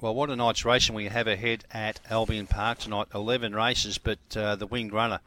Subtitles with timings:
[0.00, 3.08] Well, what a night's racing we have ahead at Albion Park tonight.
[3.12, 5.18] 11 races, but uh, the Winged Runner,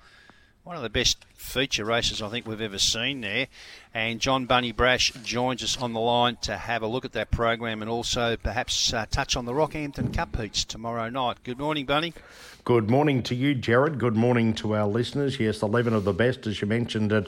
[0.63, 3.47] one of the best feature races I think we've ever seen there.
[3.93, 7.31] And John Bunny Brash joins us on the line to have a look at that
[7.31, 11.43] program and also perhaps uh, touch on the Rockhampton Cup heats tomorrow night.
[11.43, 12.13] Good morning, Bunny.
[12.63, 13.99] Good morning to you, Jared.
[13.99, 15.37] Good morning to our listeners.
[15.37, 17.27] Yes, 11 of the best, as you mentioned, at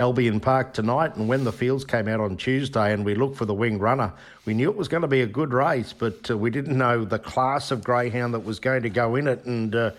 [0.00, 1.14] Albion Park tonight.
[1.16, 4.10] And when the fields came out on Tuesday and we looked for the wing runner,
[4.46, 7.04] we knew it was going to be a good race, but uh, we didn't know
[7.04, 9.44] the class of greyhound that was going to go in it.
[9.44, 9.90] And uh,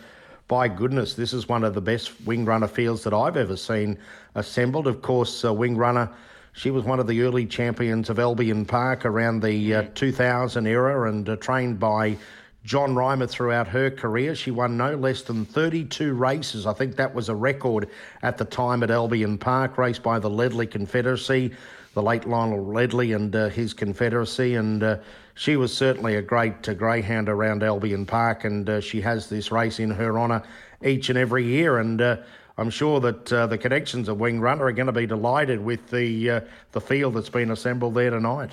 [0.47, 3.95] by goodness, this is one of the best wing runner fields that I've ever seen
[4.33, 4.87] assembled.
[4.87, 6.09] Of course, uh, winged runner.
[6.53, 11.09] She was one of the early champions of Albion Park around the uh, 2000 era
[11.09, 12.17] and uh, trained by
[12.63, 14.35] John Reimer throughout her career.
[14.35, 16.67] She won no less than 32 races.
[16.67, 17.89] I think that was a record
[18.21, 21.53] at the time at Albion Park, raced by the Ledley Confederacy,
[21.95, 24.55] the late Lionel Ledley and uh, his Confederacy.
[24.55, 24.97] And uh,
[25.33, 29.51] she was certainly a great uh, greyhound around Albion Park, and uh, she has this
[29.51, 30.43] race in her honour
[30.83, 31.79] each and every year.
[31.79, 32.17] And uh,
[32.59, 35.89] I'm sure that uh, the connections of Wing Runner are going to be delighted with
[35.89, 38.51] the the field that's been assembled there tonight.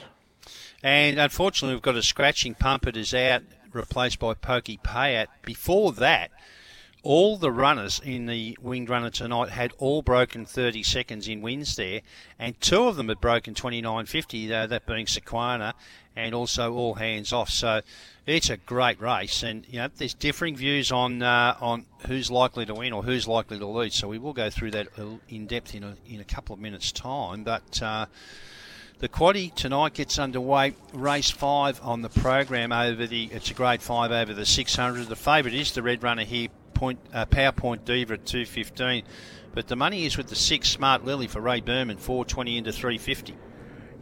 [0.83, 2.87] And unfortunately, we've got a scratching pump.
[2.87, 5.29] It is out replaced by Pokey Payout.
[5.43, 6.31] Before that,
[7.03, 11.77] all the runners in the winged runner tonight had all broken 30 seconds in wins
[11.77, 12.01] there,
[12.39, 15.75] and two of them had broken 29.50, uh, that being Sequana
[16.19, 17.49] and also all hands off.
[17.49, 17.81] So
[18.27, 22.67] it's a great race, and you know there's differing views on uh, on who's likely
[22.67, 23.95] to win or who's likely to lose.
[23.95, 24.89] So we will go through that
[25.29, 27.83] in depth in a, in a couple of minutes' time, but.
[27.83, 28.07] Uh,
[28.99, 30.75] the quaddy tonight gets underway.
[30.93, 33.25] Race five on the program over the.
[33.27, 35.07] It's a grade five over the 600.
[35.07, 39.05] The favourite is the red runner here, point uh, PowerPoint Diva at 215.
[39.55, 43.35] But the money is with the six Smart Lily for Ray Berman, 420 into 350.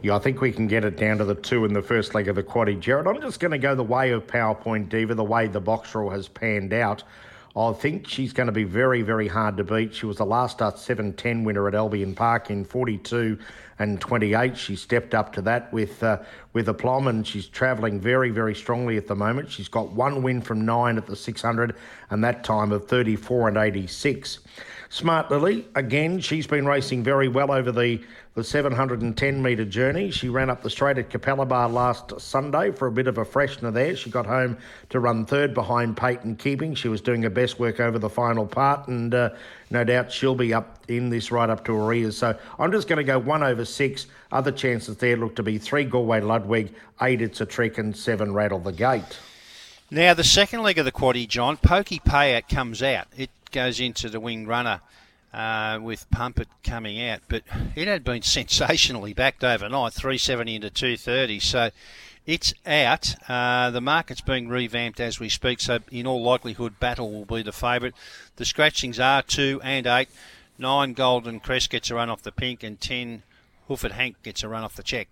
[0.01, 2.27] Yeah, I think we can get it down to the two in the first leg
[2.27, 2.79] of the quaddy.
[2.79, 5.91] Jared, I'm just going to go the way of PowerPoint Diva, the way the box
[5.91, 7.03] draw has panned out.
[7.57, 9.91] I think she's going to be very, very hard to beat.
[9.91, 13.39] She was the last start 7 10 winner at Albion Park in 42
[13.79, 14.55] and 28.
[14.55, 16.19] She stepped up to that with uh,
[16.53, 19.49] with aplomb, and she's travelling very, very strongly at the moment.
[19.49, 21.75] She's got one win from nine at the 600,
[22.11, 24.39] and that time of 34 and 86.
[24.89, 28.01] Smart Lily, again, she's been racing very well over the,
[28.35, 30.11] the 710 metre journey.
[30.11, 33.73] She ran up the straight at Capalaba last Sunday for a bit of a freshener
[33.73, 33.97] there.
[33.97, 34.57] She got home
[34.89, 36.73] to run third behind Peyton Keeping.
[36.73, 39.31] She was doing her best work over the final part, and uh,
[39.71, 42.17] no doubt she'll be up in this right up to her ears.
[42.17, 44.07] So I'm just going to go one over six.
[44.31, 48.33] Other chances there look to be three Galway Ludwig, eight It's a Trick, and seven
[48.33, 49.19] Rattle the Gate.
[49.89, 53.07] Now, the second leg of the quaddy, John, Pokey Payout comes out.
[53.15, 54.81] It goes into the wing runner
[55.33, 57.43] uh, with Pumpet coming out, but
[57.75, 61.39] it had been sensationally backed overnight, 370 into 230.
[61.39, 61.69] So
[62.25, 63.15] it's out.
[63.29, 67.41] Uh, the market's being revamped as we speak, so in all likelihood, Battle will be
[67.41, 67.93] the favourite.
[68.35, 70.09] The scratchings are 2 and 8.
[70.59, 73.23] 9 Golden Crest gets a run off the pink, and 10
[73.67, 75.07] Hoofed Hank gets a run off the check.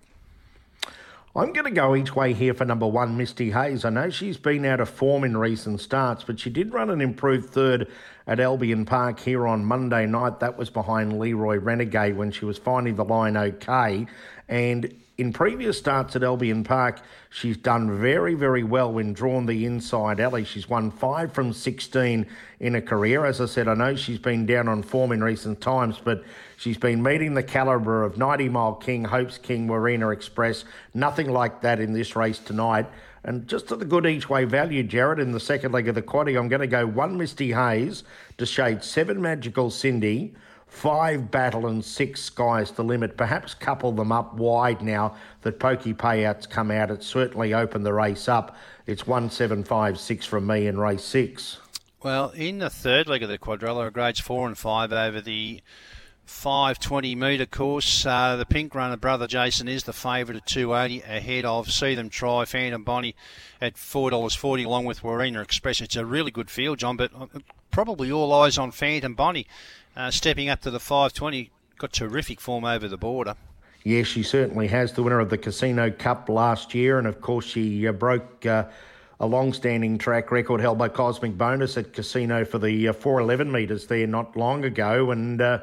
[1.38, 3.84] I'm going to go each way here for number one, Misty Hayes.
[3.84, 7.02] I know she's been out of form in recent starts, but she did run an
[7.02, 7.92] improved third
[8.26, 10.40] at Albion Park here on Monday night.
[10.40, 14.08] That was behind Leroy Renegade when she was finding the line okay.
[14.48, 19.66] And in previous starts at Albion Park, she's done very, very well when drawn the
[19.66, 20.44] inside alley.
[20.44, 22.26] She's won five from 16
[22.60, 23.26] in her career.
[23.26, 26.24] As I said, I know she's been down on form in recent times, but
[26.58, 30.66] she's been meeting the calibre of 90 Mile King, Hopes King, Marina Express.
[30.94, 32.86] Nothing like that in this race tonight.
[33.24, 36.02] And just to the good each way value, Jared, in the second leg of the
[36.02, 38.04] quaddy, I'm going to go one Misty Hayes
[38.38, 40.36] to shade seven Magical Cindy
[40.68, 43.18] five battle and six skies the limit.
[43.18, 46.92] Perhaps couple them up wide now that pokey payouts come out.
[46.92, 48.56] It's certainly opened the race up.
[48.86, 51.60] It's one seven five six from me in race six.
[52.04, 55.62] Well, in the third leg of the quadrella, grades four and five over the
[56.26, 58.06] 520 metre course.
[58.06, 62.10] Uh, the pink runner, Brother Jason, is the favourite at 280 ahead of See Them
[62.10, 63.16] Try, Phantom Bonnie
[63.62, 65.82] at $4.40 along with Warina Express.
[65.82, 67.28] It's a really good field, John, but uh,
[67.72, 69.48] probably all eyes on Phantom Bonnie
[69.96, 71.52] uh, stepping up to the 520.
[71.78, 73.36] Got terrific form over the border.
[73.84, 74.94] Yes, she certainly has.
[74.94, 78.66] The winner of the Casino Cup last year, and of course, she uh, broke uh,
[79.20, 83.52] a long standing track record held by Cosmic Bonus at Casino for the uh, 411
[83.52, 85.12] metres there not long ago.
[85.12, 85.60] And uh,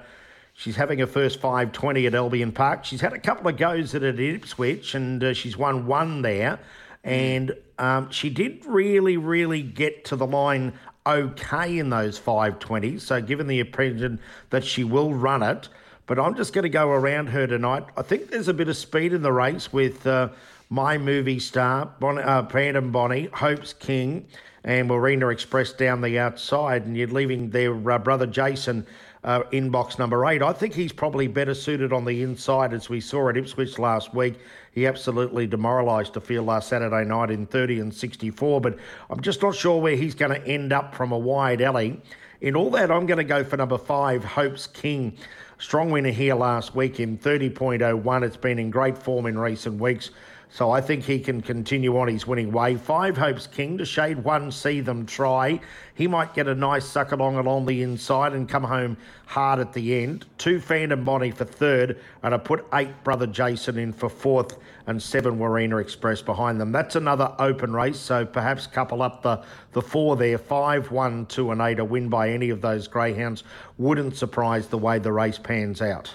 [0.55, 2.85] she's having her first 520 at Albion Park.
[2.85, 6.23] She's had a couple of goes at it at Ipswich, and uh, she's won one
[6.23, 6.61] there.
[7.05, 10.75] And um, she did really, really get to the line
[11.07, 13.01] okay in those 520s.
[13.01, 14.19] So, given the opinion
[14.51, 15.69] that she will run it,
[16.07, 17.85] but I'm just going to go around her tonight.
[17.97, 20.29] I think there's a bit of speed in the race with uh,
[20.69, 24.27] My Movie Star, bon, uh, Phantom Bonnie, Hope's King,
[24.65, 28.87] and Marina Express down the outside, and you're leaving their uh, brother Jason
[29.25, 30.43] uh, in box number eight.
[30.43, 34.15] I think he's probably better suited on the inside, as we saw at Ipswich last
[34.15, 34.39] week.
[34.73, 38.79] He absolutely demoralised the field last Saturday night in 30 and 64, but
[39.11, 42.01] I'm just not sure where he's going to end up from a wide alley.
[42.41, 45.17] In all that, I'm going to go for number five, Hope's King.
[45.59, 48.23] Strong winner here last week in 30.01.
[48.23, 50.11] It's been in great form in recent weeks.
[50.55, 52.77] So I think he can continue on his winning way.
[52.77, 55.59] Five Hopes King to shade one, see them try.
[55.95, 59.73] He might get a nice suck along along the inside and come home hard at
[59.73, 60.27] the end.
[60.37, 65.03] Two Phantom Bonnie for third, and I put eight Brother Jason in for fourth, and
[65.03, 66.71] seven Warina Express behind them.
[66.71, 70.37] That's another open race, so perhaps couple up the, the four there.
[70.37, 71.79] Five, one, two, and eight.
[71.79, 73.43] A win by any of those greyhounds
[73.79, 76.13] wouldn't surprise the way the race pans out.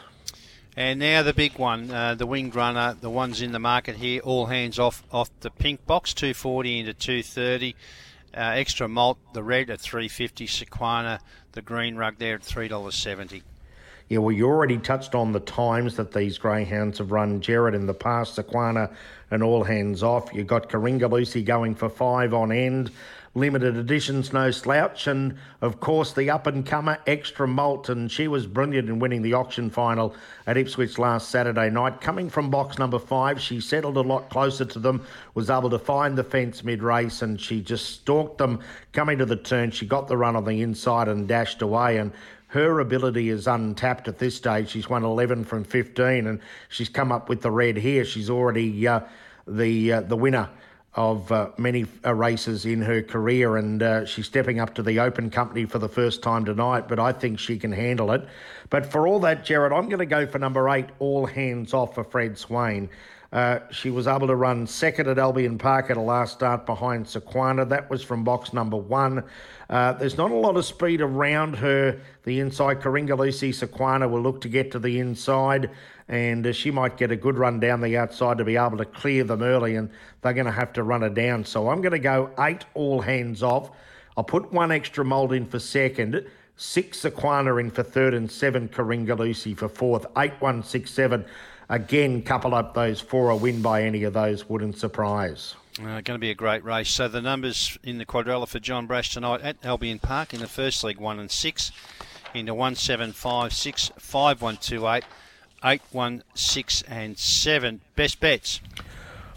[0.77, 4.21] And now the big one, uh, the winged runner, the ones in the market here,
[4.21, 7.75] all hands off off the pink box, 240 into 230.
[8.31, 11.19] Uh, extra malt, the red at 350, Sequana,
[11.53, 13.41] the green rug there at $3.70.
[14.09, 17.87] Yeah, well, you already touched on the times that these greyhounds have run Jared in
[17.87, 18.93] the past, Sequana
[19.31, 20.31] and all hands off.
[20.31, 22.91] You've got Karinga Lucy going for five on end
[23.37, 25.05] limited editions, no slouch.
[25.05, 27.89] And of course, the up and comer Extra Malt.
[27.89, 30.15] And she was brilliant in winning the auction final
[30.47, 32.01] at Ipswich last Saturday night.
[32.01, 35.05] Coming from box number five, she settled a lot closer to them,
[35.35, 38.59] was able to find the fence mid race, and she just stalked them
[38.91, 39.69] coming to the turn.
[39.69, 41.97] She got the run on the inside and dashed away.
[41.97, 42.11] And
[42.47, 44.69] her ability is untapped at this stage.
[44.69, 46.39] She's won 11 from 15, and
[46.69, 48.03] she's come up with the red here.
[48.03, 49.01] She's already uh,
[49.45, 50.49] the uh, the winner
[50.97, 54.99] of uh, many uh, races in her career, and uh, she's stepping up to the
[54.99, 56.87] Open Company for the first time tonight.
[56.87, 58.27] But I think she can handle it.
[58.69, 61.95] But for all that, Jared, I'm going to go for number eight, All Hands Off
[61.95, 62.89] for Fred Swain.
[63.33, 67.05] Uh, she was able to run second at Albion Park at a last start behind
[67.05, 67.67] Sequana.
[67.67, 69.23] That was from box number one.
[69.69, 71.99] Uh, there's not a lot of speed around her.
[72.23, 75.69] The inside, Karinga Lucy Sequana will look to get to the inside
[76.09, 78.85] and uh, she might get a good run down the outside to be able to
[78.85, 79.89] clear them early, and
[80.21, 81.43] they're going to have to run her down.
[81.43, 83.71] So I'm going to go eight all hands off.
[84.15, 86.25] I'll put one Extra Malt in for second,
[86.55, 90.05] six Sequana in for third, and seven Karinga Lucy for fourth.
[90.17, 91.25] Eight, one, six, seven.
[91.69, 93.29] Again, couple up those four.
[93.29, 95.55] A win by any of those wouldn't surprise.
[95.79, 96.89] Uh, going to be a great race.
[96.89, 100.47] So the numbers in the quadrella for John Brash tonight at Albion Park in the
[100.47, 101.71] first league, one and six,
[102.33, 105.03] into one seven five six five one two eight.
[105.63, 107.81] 8, 1, 6, and 7.
[107.95, 108.61] Best bets?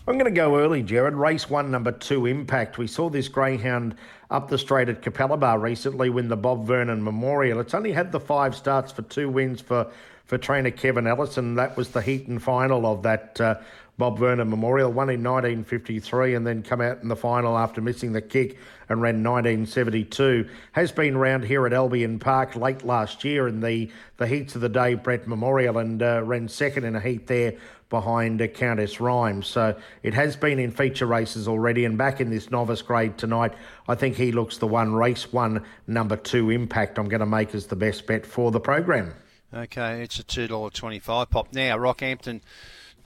[0.07, 1.15] I'm going to go early, Jared.
[1.15, 2.79] Race one, number two, Impact.
[2.79, 3.95] We saw this greyhound
[4.31, 7.61] up the straight at Capalaba recently win the Bob Vernon Memorial.
[7.61, 9.91] It's only had the five starts for two wins for,
[10.31, 11.57] for trainer Kevin Ellison.
[11.57, 13.57] That was the heat and final of that uh,
[13.99, 18.13] Bob Vernon Memorial, won in 1953 and then come out in the final after missing
[18.13, 18.57] the kick
[18.89, 20.49] and ran 1972.
[20.71, 24.61] Has been round here at Albion Park late last year in the, the heats of
[24.61, 27.55] the day Brett Memorial and uh, ran second in a heat there
[27.89, 29.49] behind uh, Countess Rhymes.
[29.49, 33.55] So it has been in feature races already and back in this novice grade tonight.
[33.89, 37.53] I think he looks the one race one, number two impact I'm going to make
[37.53, 39.13] as the best bet for the program.
[39.53, 41.53] Okay, it's a $2.25 pop.
[41.53, 42.41] Now, Rockhampton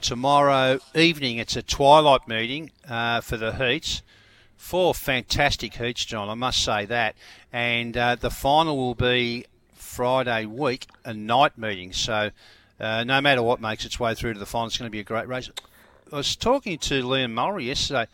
[0.02, 1.38] tomorrow evening.
[1.38, 4.02] It's a twilight meeting uh, for the heats.
[4.54, 6.28] Four fantastic heats, John.
[6.28, 7.16] I must say that.
[7.50, 11.94] And uh, the final will be Friday week, a night meeting.
[11.94, 12.30] So
[12.78, 15.00] uh, no matter what makes its way through to the final, it's going to be
[15.00, 15.50] a great race.
[16.12, 18.06] I was talking to Liam Mulry yesterday.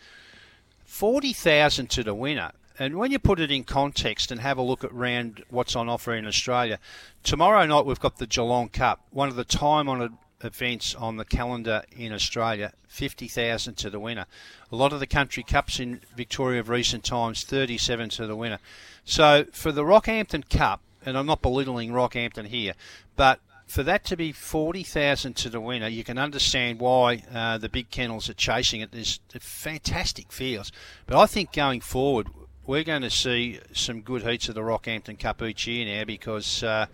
[0.84, 2.52] Forty thousand to the winner.
[2.80, 5.90] And when you put it in context and have a look at round what's on
[5.90, 6.78] offer in Australia,
[7.22, 11.82] tomorrow night we've got the Geelong Cup, one of the time-honoured events on the calendar
[11.94, 14.24] in Australia, 50,000 to the winner.
[14.72, 18.60] A lot of the country cups in Victoria of recent times, 37 to the winner.
[19.04, 22.72] So for the Rockhampton Cup, and I'm not belittling Rockhampton here,
[23.14, 27.68] but for that to be 40,000 to the winner, you can understand why uh, the
[27.68, 28.90] big kennels are chasing it.
[28.90, 30.72] There's fantastic fields.
[31.06, 32.28] But I think going forward,
[32.70, 36.62] we're going to see some good heats of the Rockhampton Cup each year now because
[36.62, 36.86] uh,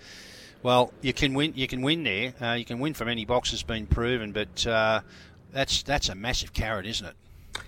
[0.63, 1.53] well, you can win.
[1.55, 2.33] You can win there.
[2.41, 5.03] Uh, you can win from any box has been proven, but uh,
[5.53, 7.15] that's that's a massive carrot, isn't it?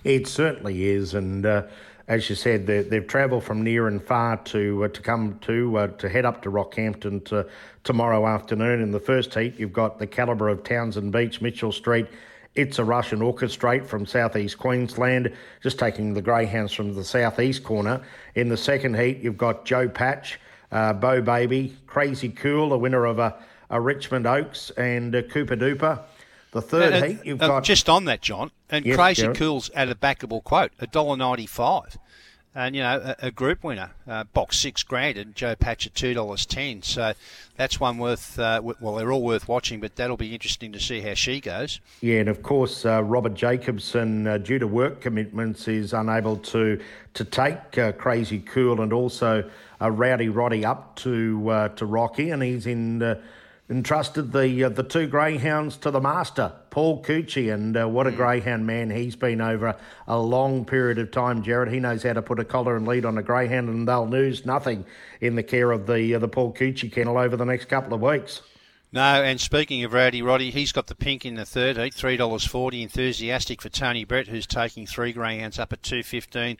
[0.03, 1.63] It certainly is, and uh,
[2.07, 5.87] as you said, they've travelled from near and far to uh, to come to uh,
[5.87, 7.47] to head up to Rockhampton to,
[7.83, 8.81] tomorrow afternoon.
[8.81, 12.07] In the first heat, you've got the calibre of Townsend Beach, Mitchell Street.
[12.55, 18.01] It's a Russian orchestrate from southeast Queensland, just taking the greyhounds from the southeast corner.
[18.35, 20.39] In the second heat, you've got Joe Patch
[20.71, 23.35] uh, Bo Baby, Crazy Cool, a winner of a,
[23.69, 26.01] a Richmond Oaks, and uh, Cooper Duper.
[26.51, 29.27] The third uh, heat, you've uh, got just on that, John, and Yes, Crazy.
[29.33, 31.97] Cool's at a backable quote, a dollar ninety five,
[32.55, 36.13] and you know a, a group winner, uh, box six granted, Joe Patch at two
[36.13, 36.81] dollars ten.
[36.81, 37.13] So
[37.55, 38.37] that's one worth.
[38.39, 41.39] Uh, w- well, they're all worth watching, but that'll be interesting to see how she
[41.39, 41.79] goes.
[42.01, 46.79] Yeah, and of course, uh, Robert Jacobson, uh, due to work commitments, is unable to
[47.13, 49.49] to take uh, Crazy Cool and also
[49.81, 53.17] uh, Rowdy Roddy up to to Rocky, and he's in.
[53.69, 58.07] Uh, Entrusted the uh, the two greyhounds to the master, Paul Coochie, and uh, what
[58.07, 59.75] a greyhound man he's been over
[60.07, 61.43] a long period of time.
[61.43, 64.07] Jared, he knows how to put a collar and lead on a greyhound, and they'll
[64.07, 64.85] lose nothing
[65.21, 68.01] in the care of the uh, the Paul Coochie kennel over the next couple of
[68.01, 68.41] weeks.
[68.91, 72.17] No, and speaking of Rowdy Roddy, he's got the pink in the third heat, three
[72.17, 72.81] dollars forty.
[72.81, 76.57] Enthusiastic for Tony Brett, who's taking three greyhounds up at two fifteen.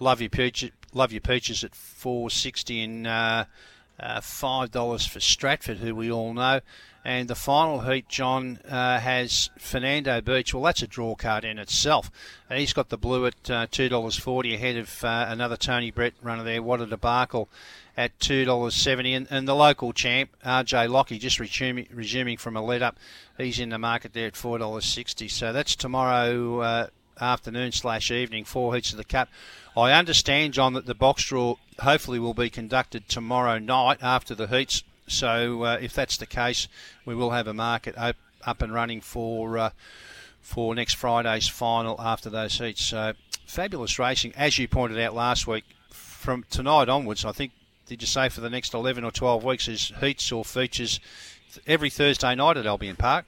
[0.00, 3.06] Love your peaches, love your peaches at four sixty, and
[4.00, 6.60] uh, uh, five dollars for Stratford, who we all know.
[7.04, 10.52] And the final heat, John, uh, has Fernando Beach.
[10.52, 12.10] Well, that's a draw card in itself.
[12.50, 15.90] And he's got the blue at uh, two dollars forty, ahead of uh, another Tony
[15.90, 16.62] Brett runner there.
[16.62, 17.48] What a debacle!
[17.96, 19.16] at $2.70.
[19.16, 22.96] And, and the local champ, RJ Lockie, just resuming, resuming from a lead up,
[23.36, 25.28] he's in the market there at $4.60.
[25.28, 26.86] So that's tomorrow uh,
[27.20, 29.28] afternoon slash evening, four heats of the Cup.
[29.76, 34.46] I understand, John, that the box draw hopefully will be conducted tomorrow night after the
[34.46, 34.82] heats.
[35.06, 36.68] So uh, if that's the case,
[37.04, 39.70] we will have a market op- up and running for uh,
[40.40, 42.84] for next Friday's final after those heats.
[42.84, 43.12] So
[43.46, 45.64] fabulous racing, as you pointed out last week.
[45.90, 47.52] From tonight onwards, I think
[47.86, 51.00] did you say for the next 11 or 12 weeks is heats or features
[51.66, 53.24] every Thursday night at Albion Park?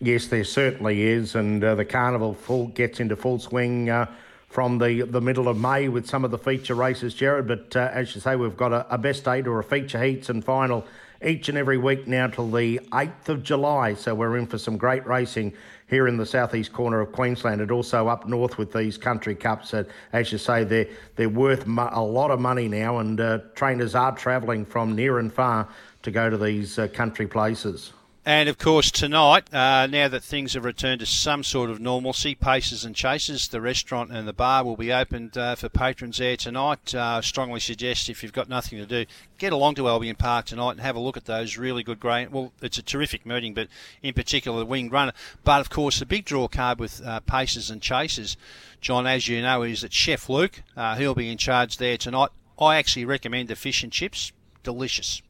[0.00, 4.06] Yes, there certainly is, and uh, the carnival full gets into full swing uh,
[4.52, 7.48] from the the middle of May with some of the feature races, Jared.
[7.48, 10.28] But uh, as you say, we've got a, a best eight or a feature heats
[10.28, 10.84] and final
[11.24, 13.94] each and every week now till the 8th of July.
[13.94, 15.52] So we're in for some great racing
[15.88, 19.70] here in the southeast corner of Queensland and also up north with these country cups.
[19.70, 23.38] That, as you say, they're, they're worth mo- a lot of money now, and uh,
[23.54, 25.68] trainers are travelling from near and far
[26.02, 27.92] to go to these uh, country places.
[28.24, 32.36] And of course, tonight, uh, now that things have returned to some sort of normalcy,
[32.36, 36.36] Paces and Chases, the restaurant and the bar will be opened uh, for patrons there
[36.36, 36.94] tonight.
[36.94, 39.06] Uh, strongly suggest if you've got nothing to do,
[39.38, 42.30] get along to Albion Park tonight and have a look at those really good grain.
[42.30, 43.66] Well, it's a terrific meeting, but
[44.04, 45.14] in particular the winged runner.
[45.42, 48.36] But of course, the big draw card with uh, Paces and Chases,
[48.80, 50.62] John, as you know, is that Chef Luke.
[50.76, 52.30] Uh, he'll be in charge there tonight.
[52.56, 54.30] I actually recommend the fish and chips.
[54.62, 55.22] Delicious.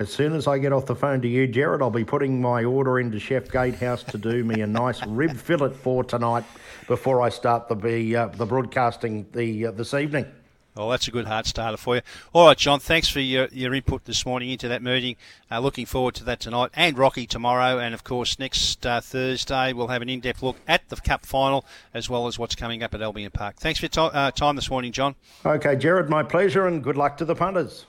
[0.00, 2.64] As soon as I get off the phone to you, Jared, I'll be putting my
[2.64, 6.44] order into Chef Gatehouse to do me a nice rib fillet for tonight
[6.88, 10.24] before I start the uh, the broadcasting the uh, this evening.
[10.74, 12.02] Well, that's a good heart starter for you.
[12.32, 15.16] All right, John, thanks for your, your input this morning into that meeting.
[15.50, 17.78] Uh, looking forward to that tonight and Rocky tomorrow.
[17.78, 21.26] And of course, next uh, Thursday, we'll have an in depth look at the Cup
[21.26, 23.56] final as well as what's coming up at Albion Park.
[23.56, 25.16] Thanks for your to- uh, time this morning, John.
[25.44, 27.84] Okay, Jared, my pleasure, and good luck to the punters.